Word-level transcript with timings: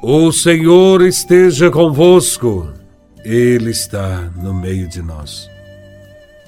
O 0.00 0.30
Senhor 0.30 1.02
esteja 1.02 1.72
convosco, 1.72 2.72
Ele 3.24 3.70
está 3.70 4.30
no 4.36 4.54
meio 4.54 4.86
de 4.86 5.02
nós. 5.02 5.50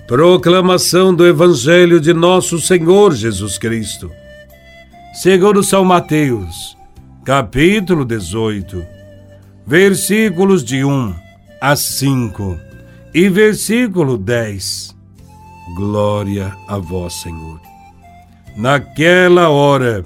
Proclamação 0.07 1.13
do 1.13 1.27
Evangelho 1.27 2.01
de 2.01 2.15
Nosso 2.15 2.61
Senhor 2.61 3.13
Jesus 3.13 3.59
Cristo, 3.59 4.09
segundo 5.15 5.65
São 5.65 5.85
Mateus, 5.85 6.77
capítulo 7.25 8.05
18, 8.05 8.87
versículos 9.67 10.63
de 10.63 10.85
1 10.85 11.13
a 11.61 11.75
5 11.75 12.57
e 13.13 13.29
versículo 13.29 14.17
10. 14.17 14.97
Glória 15.75 16.57
a 16.69 16.79
Vós, 16.79 17.15
Senhor. 17.15 17.61
Naquela 18.57 19.49
hora, 19.49 20.05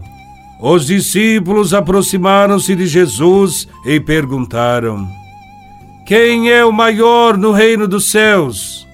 os 0.67 0.86
discípulos 0.86 1.75
aproximaram-se 1.75 2.75
de 2.75 2.86
Jesus 2.86 3.68
e 3.85 4.00
perguntaram: 4.00 5.07
Quem 6.07 6.50
é 6.50 6.64
o 6.64 6.72
maior 6.72 7.36
no 7.36 7.53
reino 7.53 7.86
dos 7.86 8.11
céus? 8.11 8.89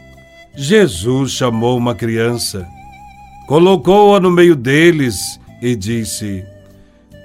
Jesus 0.56 1.30
chamou 1.30 1.78
uma 1.78 1.95
criança, 1.95 2.66
colocou-a 3.47 4.19
no 4.19 4.33
meio 4.33 4.56
deles 4.56 5.41
e 5.62 5.77
disse: 5.77 6.45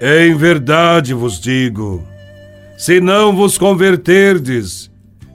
Em 0.00 0.32
verdade 0.36 1.12
vos 1.12 1.40
digo, 1.40 2.04
se 2.78 3.00
não 3.00 3.34
vos 3.34 3.58
converterdes 3.58 4.88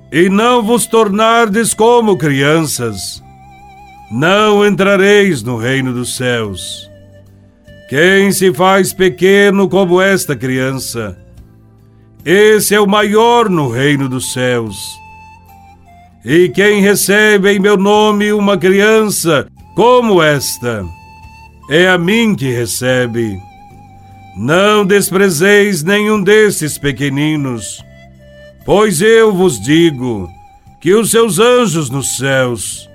e 0.10 0.30
não 0.30 0.64
vos 0.64 0.86
tornardes 0.86 1.74
como 1.74 2.16
crianças, 2.16 3.22
não 4.10 4.66
entrareis 4.66 5.44
no 5.44 5.58
reino 5.58 5.91
dos 5.91 6.16
céus. 6.16 6.91
Quem 7.91 8.31
se 8.31 8.54
faz 8.54 8.94
pequeno 8.94 9.68
como 9.68 9.99
esta 9.99 10.34
criança, 10.34 11.18
esse 12.24 12.74
é 12.74 12.79
o 12.79 12.88
maior 12.88 13.49
no 13.49 13.68
reino 13.68 14.07
dos 14.07 14.32
céus. 14.32 14.77
E 16.24 16.48
quem 16.48 16.79
recebe 16.79 17.51
em 17.51 17.60
meu 17.60 17.76
nome 17.76 18.32
uma 18.32 18.57
criança 18.57 19.46
como 19.76 20.24
esta, 20.24 20.85
é 21.70 21.90
a 21.90 21.98
mim 21.98 22.34
que 22.34 22.49
recebe. 22.49 23.38
Não 24.38 24.85
desprezeis 24.85 25.84
nenhum 25.84 26.23
desses 26.23 26.77
pequeninos, 26.77 27.84
pois 28.66 29.01
eu 29.01 29.34
vos 29.34 29.60
digo 29.60 30.29
que 30.79 30.94
os 30.94 31.12
seus 31.12 31.40
anjos 31.40 31.90
nos 31.90 32.16
céus 32.16 32.90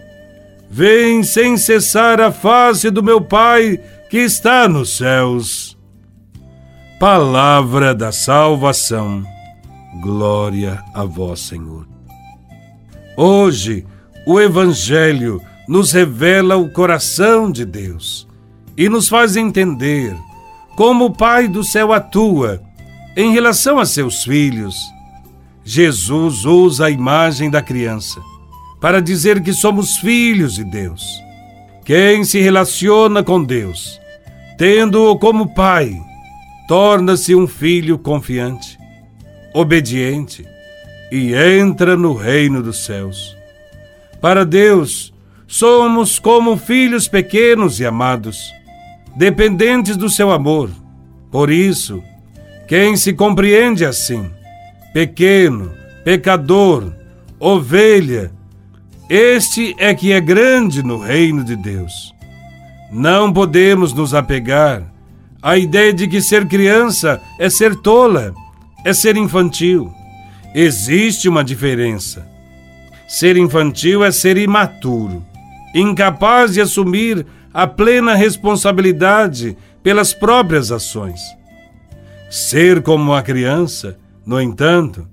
veem 0.70 1.22
sem 1.22 1.58
cessar 1.58 2.18
a 2.18 2.32
face 2.32 2.88
do 2.88 3.02
meu 3.02 3.20
Pai 3.20 3.78
que 4.08 4.18
está 4.18 4.68
nos 4.68 4.96
céus. 4.96 5.76
Palavra 7.00 7.94
da 7.94 8.12
salvação. 8.12 9.24
Glória 10.00 10.82
a 10.94 11.04
vós, 11.04 11.40
Senhor. 11.40 11.86
Hoje, 13.16 13.84
o 14.26 14.40
Evangelho 14.40 15.40
nos 15.68 15.92
revela 15.92 16.56
o 16.56 16.70
coração 16.70 17.50
de 17.50 17.64
Deus 17.64 18.26
e 18.76 18.88
nos 18.88 19.08
faz 19.08 19.36
entender 19.36 20.16
como 20.76 21.06
o 21.06 21.12
Pai 21.12 21.48
do 21.48 21.64
céu 21.64 21.92
atua 21.92 22.62
em 23.16 23.32
relação 23.32 23.78
a 23.78 23.86
seus 23.86 24.22
filhos. 24.22 24.76
Jesus 25.64 26.44
usa 26.44 26.86
a 26.86 26.90
imagem 26.90 27.50
da 27.50 27.60
criança 27.60 28.20
para 28.80 29.02
dizer 29.02 29.42
que 29.42 29.52
somos 29.52 29.96
filhos 29.96 30.54
de 30.54 30.62
Deus 30.62 31.25
quem 31.86 32.24
se 32.24 32.40
relaciona 32.40 33.22
com 33.22 33.44
Deus, 33.44 34.00
tendo-o 34.58 35.16
como 35.16 35.54
pai, 35.54 35.96
torna-se 36.66 37.32
um 37.32 37.46
filho 37.46 37.96
confiante, 37.96 38.76
obediente 39.54 40.44
e 41.12 41.32
entra 41.32 41.96
no 41.96 42.12
reino 42.12 42.60
dos 42.60 42.84
céus. 42.84 43.36
Para 44.20 44.44
Deus, 44.44 45.14
somos 45.46 46.18
como 46.18 46.56
filhos 46.56 47.06
pequenos 47.06 47.78
e 47.78 47.86
amados, 47.86 48.52
dependentes 49.14 49.96
do 49.96 50.10
seu 50.10 50.32
amor. 50.32 50.68
Por 51.30 51.52
isso, 51.52 52.02
quem 52.66 52.96
se 52.96 53.12
compreende 53.12 53.84
assim, 53.84 54.28
pequeno, 54.92 55.70
pecador, 56.02 56.92
ovelha, 57.38 58.32
este 59.08 59.76
é 59.78 59.94
que 59.94 60.12
é 60.12 60.20
grande 60.20 60.82
no 60.82 60.98
reino 60.98 61.44
de 61.44 61.54
Deus. 61.54 62.12
Não 62.90 63.32
podemos 63.32 63.92
nos 63.92 64.12
apegar 64.12 64.82
à 65.40 65.56
ideia 65.56 65.92
de 65.92 66.08
que 66.08 66.20
ser 66.20 66.46
criança 66.46 67.20
é 67.38 67.48
ser 67.48 67.76
tola, 67.76 68.34
é 68.84 68.92
ser 68.92 69.16
infantil. 69.16 69.92
Existe 70.52 71.28
uma 71.28 71.44
diferença. 71.44 72.26
Ser 73.06 73.36
infantil 73.36 74.04
é 74.04 74.10
ser 74.10 74.36
imaturo, 74.36 75.24
incapaz 75.72 76.54
de 76.54 76.60
assumir 76.60 77.24
a 77.54 77.64
plena 77.64 78.16
responsabilidade 78.16 79.56
pelas 79.84 80.12
próprias 80.12 80.72
ações. 80.72 81.20
Ser 82.28 82.82
como 82.82 83.14
a 83.14 83.22
criança, 83.22 83.96
no 84.26 84.40
entanto, 84.40 85.06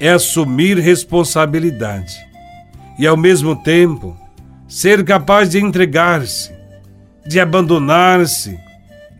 é 0.00 0.10
assumir 0.10 0.78
responsabilidade 0.78 2.29
e, 3.00 3.06
ao 3.06 3.16
mesmo 3.16 3.56
tempo, 3.56 4.14
ser 4.68 5.02
capaz 5.06 5.48
de 5.48 5.58
entregar-se, 5.58 6.52
de 7.26 7.40
abandonar-se 7.40 8.60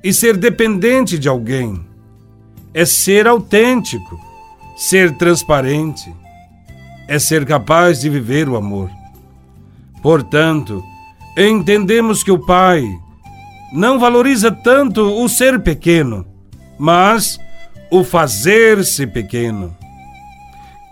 e 0.04 0.12
ser 0.12 0.36
dependente 0.36 1.18
de 1.18 1.26
alguém. 1.30 1.80
É 2.74 2.84
ser 2.84 3.26
autêntico, 3.26 4.20
ser 4.76 5.16
transparente, 5.16 6.12
é 7.08 7.18
ser 7.18 7.46
capaz 7.46 8.02
de 8.02 8.10
viver 8.10 8.50
o 8.50 8.56
amor. 8.56 8.90
Portanto, 10.02 10.84
entendemos 11.34 12.22
que 12.22 12.30
o 12.30 12.38
Pai 12.38 12.84
não 13.72 13.98
valoriza 13.98 14.52
tanto 14.52 15.00
o 15.00 15.26
ser 15.26 15.58
pequeno, 15.62 16.26
mas 16.78 17.40
o 17.90 18.04
fazer-se 18.04 19.06
pequeno. 19.06 19.74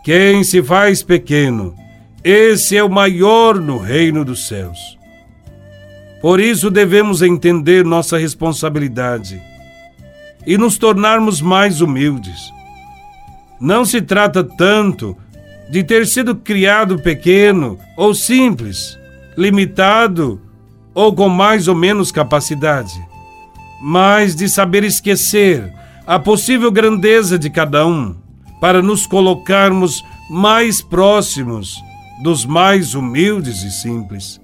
Quem 0.03 0.43
se 0.43 0.63
faz 0.63 1.03
pequeno 1.03 1.75
esse 2.23 2.77
é 2.77 2.83
o 2.83 2.91
maior 2.91 3.61
no 3.61 3.79
reino 3.79 4.25
dos 4.25 4.47
céus. 4.49 4.99
Por 6.21 6.41
isso 6.41 6.71
devemos 6.71 7.23
entender 7.23 7.85
nossa 7.85 8.19
responsabilidade 8.19 9.41
e 10.45 10.59
nos 10.59 10.77
tornarmos 10.77 11.41
mais 11.41 11.81
humildes. 11.81 12.53
Não 13.61 13.85
se 13.85 14.03
trata 14.03 14.43
tanto 14.43 15.17
de 15.71 15.85
ter 15.85 16.07
sido 16.07 16.35
criado 16.35 16.99
pequeno 16.99 17.79
ou 17.97 18.15
simples, 18.15 18.99
limitado 19.37 20.41
ou 20.95 21.15
com 21.15 21.29
mais 21.29 21.69
ou 21.69 21.75
menos 21.75 22.11
capacidade, 22.11 23.01
mas 23.81 24.35
de 24.35 24.49
saber 24.49 24.83
esquecer 24.83 25.73
a 26.05 26.19
possível 26.19 26.73
grandeza 26.73 27.39
de 27.39 27.49
cada 27.49 27.87
um 27.87 28.17
para 28.61 28.83
nos 28.83 29.07
colocarmos 29.07 30.03
mais 30.29 30.83
próximos 30.83 31.77
dos 32.19 32.45
mais 32.45 32.95
humildes 32.95 33.63
e 33.63 33.71
simples. 33.71 34.41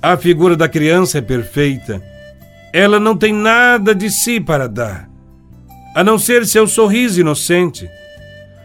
A 0.00 0.16
figura 0.16 0.56
da 0.56 0.68
criança 0.68 1.18
é 1.18 1.20
perfeita. 1.20 2.02
Ela 2.72 3.00
não 3.00 3.16
tem 3.16 3.34
nada 3.34 3.94
de 3.94 4.10
si 4.10 4.40
para 4.40 4.68
dar, 4.68 5.10
a 5.94 6.04
não 6.04 6.18
ser 6.18 6.46
seu 6.46 6.68
sorriso 6.68 7.20
inocente, 7.20 7.90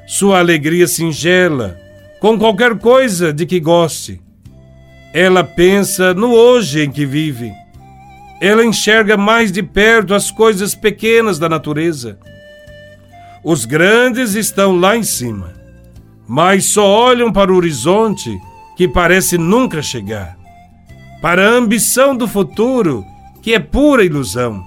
sua 0.05 0.37
alegria 0.37 0.85
singela, 0.85 1.75
com 2.19 2.37
qualquer 2.37 2.77
coisa 2.77 3.33
de 3.33 3.47
que 3.47 3.59
goste. 3.59 4.21
Ela 5.11 5.43
pensa 5.43 6.13
no 6.13 6.31
hoje 6.31 6.83
em 6.83 6.91
que 6.91 7.05
vive. 7.05 7.51
Ela 8.39 8.63
enxerga 8.63 9.17
mais 9.17 9.51
de 9.51 9.63
perto 9.63 10.13
as 10.13 10.29
coisas 10.29 10.75
pequenas 10.75 11.39
da 11.39 11.49
natureza. 11.49 12.19
Os 13.43 13.65
grandes 13.65 14.35
estão 14.35 14.77
lá 14.77 14.95
em 14.95 15.03
cima 15.03 15.54
mas 16.27 16.65
só 16.65 16.87
olham 16.87 17.31
para 17.31 17.51
o 17.51 17.55
horizonte 17.55 18.39
que 18.75 18.87
parece 18.87 19.37
nunca 19.37 19.81
chegar, 19.81 20.37
para 21.21 21.47
a 21.47 21.51
ambição 21.51 22.15
do 22.15 22.27
futuro 22.27 23.05
que 23.41 23.53
é 23.53 23.59
pura 23.59 24.03
ilusão. 24.03 24.63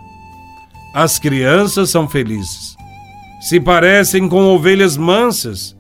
As 0.94 1.18
crianças 1.18 1.90
são 1.90 2.08
felizes, 2.08 2.76
se 3.40 3.60
parecem 3.60 4.28
com 4.28 4.44
ovelhas 4.44 4.96
mansas 4.96 5.76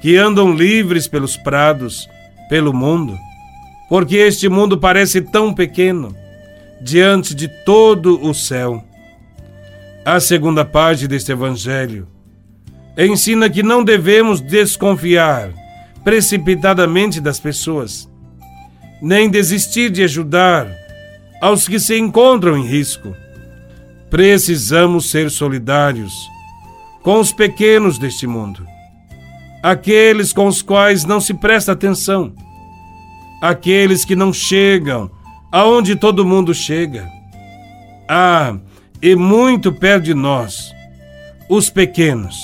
que 0.00 0.16
andam 0.16 0.54
livres 0.54 1.06
pelos 1.06 1.36
prados, 1.36 2.08
pelo 2.48 2.72
mundo, 2.74 3.16
porque 3.88 4.16
este 4.16 4.48
mundo 4.48 4.76
parece 4.78 5.20
tão 5.20 5.54
pequeno 5.54 6.14
diante 6.82 7.34
de 7.34 7.48
todo 7.64 8.22
o 8.22 8.34
céu. 8.34 8.84
A 10.04 10.20
segunda 10.20 10.64
parte 10.64 11.08
deste 11.08 11.32
evangelho 11.32 12.06
ensina 12.96 13.50
que 13.50 13.62
não 13.62 13.82
devemos 13.82 14.40
desconfiar 14.40 15.50
precipitadamente 16.04 17.20
das 17.20 17.40
pessoas, 17.40 18.08
nem 19.00 19.28
desistir 19.28 19.90
de 19.90 20.04
ajudar 20.04 20.68
aos 21.40 21.66
que 21.66 21.80
se 21.80 21.98
encontram 21.98 22.56
em 22.56 22.66
risco. 22.66 23.14
Precisamos 24.10 25.10
ser 25.10 25.30
solidários 25.30 26.12
com 27.02 27.18
os 27.18 27.32
pequenos 27.32 27.98
deste 27.98 28.26
mundo, 28.26 28.66
aqueles 29.62 30.32
com 30.32 30.46
os 30.46 30.62
quais 30.62 31.04
não 31.04 31.20
se 31.20 31.34
presta 31.34 31.72
atenção, 31.72 32.32
aqueles 33.42 34.04
que 34.04 34.14
não 34.14 34.32
chegam 34.32 35.10
aonde 35.50 35.96
todo 35.96 36.24
mundo 36.24 36.54
chega. 36.54 37.08
Ah, 38.08 38.56
e 39.02 39.14
muito 39.14 39.72
perto 39.72 40.04
de 40.04 40.14
nós, 40.14 40.72
os 41.48 41.68
pequenos, 41.68 42.36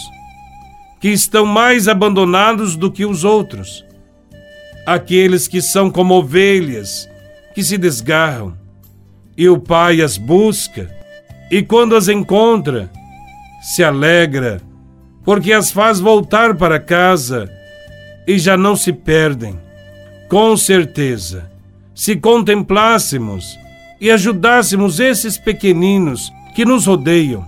que 1.00 1.08
estão 1.08 1.46
mais 1.46 1.88
abandonados 1.88 2.76
do 2.76 2.92
que 2.92 3.06
os 3.06 3.24
outros, 3.24 3.84
aqueles 4.86 5.48
que 5.48 5.62
são 5.62 5.90
como 5.90 6.14
ovelhas 6.14 7.08
que 7.54 7.64
se 7.64 7.78
desgarram, 7.78 8.54
e 9.36 9.48
o 9.48 9.58
Pai 9.58 10.02
as 10.02 10.18
busca, 10.18 10.94
e 11.50 11.62
quando 11.62 11.96
as 11.96 12.08
encontra, 12.08 12.90
se 13.62 13.82
alegra, 13.82 14.60
porque 15.24 15.52
as 15.52 15.70
faz 15.70 15.98
voltar 15.98 16.54
para 16.54 16.78
casa 16.78 17.50
e 18.26 18.38
já 18.38 18.56
não 18.56 18.76
se 18.76 18.92
perdem. 18.92 19.58
Com 20.28 20.56
certeza, 20.56 21.50
se 21.94 22.16
contemplássemos 22.16 23.58
e 24.00 24.10
ajudássemos 24.10 25.00
esses 25.00 25.38
pequeninos 25.38 26.30
que 26.54 26.64
nos 26.64 26.86
rodeiam, 26.86 27.44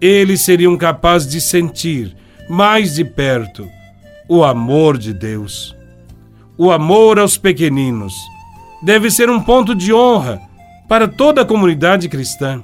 eles 0.00 0.42
seriam 0.42 0.76
capazes 0.76 1.28
de 1.28 1.40
sentir 1.40 2.16
mais 2.48 2.94
de 2.94 3.04
perto 3.04 3.68
o 4.28 4.44
amor 4.44 4.98
de 4.98 5.12
Deus. 5.12 5.74
O 6.56 6.70
amor 6.70 7.18
aos 7.18 7.36
pequeninos 7.36 8.14
deve 8.82 9.10
ser 9.10 9.30
um 9.30 9.40
ponto 9.40 9.74
de 9.74 9.92
honra 9.92 10.40
para 10.88 11.08
toda 11.08 11.42
a 11.42 11.44
comunidade 11.44 12.08
cristã. 12.08 12.62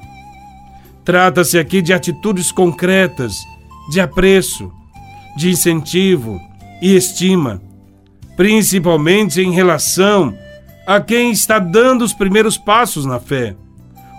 Trata-se 1.04 1.58
aqui 1.58 1.82
de 1.82 1.92
atitudes 1.92 2.50
concretas, 2.50 3.36
de 3.90 4.00
apreço, 4.00 4.72
de 5.36 5.50
incentivo 5.50 6.40
e 6.81 6.96
estima, 6.96 7.60
principalmente 8.36 9.40
em 9.40 9.52
relação 9.52 10.36
a 10.86 11.00
quem 11.00 11.31
está 11.31 11.58
dando 11.58 12.04
os 12.04 12.12
primeiros 12.12 12.58
passos 12.58 13.06
na 13.06 13.19
fé, 13.19 13.54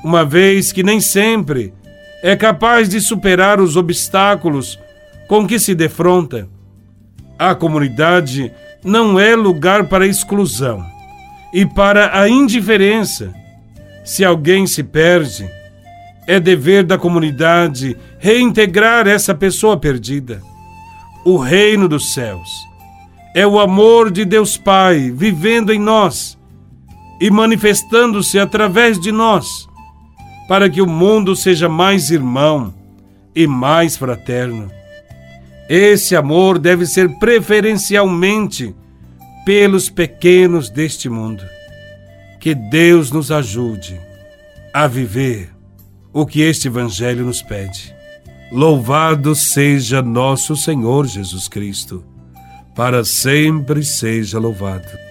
uma 0.03 0.23
vez 0.23 0.71
que 0.71 0.83
nem 0.83 0.99
sempre 0.99 1.73
é 2.23 2.35
capaz 2.35 2.89
de 2.89 2.99
superar 3.01 3.59
os 3.59 3.75
obstáculos 3.75 4.79
com 5.27 5.47
que 5.47 5.59
se 5.59 5.73
defronta. 5.73 6.47
A 7.37 7.53
comunidade 7.53 8.51
não 8.83 9.19
é 9.19 9.35
lugar 9.35 9.87
para 9.87 10.07
exclusão 10.07 10.85
e 11.53 11.65
para 11.65 12.19
a 12.19 12.29
indiferença. 12.29 13.33
Se 14.03 14.23
alguém 14.23 14.67
se 14.67 14.83
perde, 14.83 15.49
é 16.27 16.39
dever 16.39 16.83
da 16.83 16.97
comunidade 16.97 17.97
reintegrar 18.19 19.07
essa 19.07 19.33
pessoa 19.33 19.77
perdida. 19.77 20.41
O 21.25 21.37
reino 21.37 21.87
dos 21.87 22.13
céus 22.13 22.49
é 23.33 23.45
o 23.45 23.59
amor 23.59 24.11
de 24.11 24.23
Deus 24.23 24.57
Pai 24.57 25.11
vivendo 25.11 25.73
em 25.73 25.79
nós 25.79 26.37
e 27.19 27.29
manifestando-se 27.29 28.37
através 28.37 28.99
de 28.99 29.11
nós, 29.11 29.67
para 30.47 30.69
que 30.69 30.81
o 30.81 30.87
mundo 30.87 31.35
seja 31.35 31.67
mais 31.67 32.11
irmão 32.11 32.73
e 33.35 33.47
mais 33.47 33.97
fraterno. 33.97 34.69
Esse 35.69 36.15
amor 36.15 36.59
deve 36.59 36.85
ser 36.85 37.09
preferencialmente 37.17 38.75
pelos 39.45 39.89
pequenos 39.89 40.69
deste 40.69 41.09
mundo. 41.09 41.43
Que 42.39 42.53
Deus 42.53 43.11
nos 43.11 43.31
ajude 43.31 43.99
a 44.73 44.87
viver 44.87 45.49
o 46.13 46.25
que 46.25 46.41
este 46.41 46.67
Evangelho 46.67 47.25
nos 47.25 47.41
pede. 47.41 47.93
Louvado 48.51 49.33
seja 49.33 50.01
nosso 50.01 50.55
Senhor 50.55 51.07
Jesus 51.07 51.47
Cristo, 51.47 52.05
para 52.75 53.03
sempre 53.03 53.83
seja 53.83 54.37
louvado. 54.37 55.04